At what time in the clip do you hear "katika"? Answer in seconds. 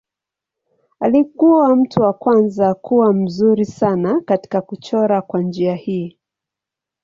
4.21-4.61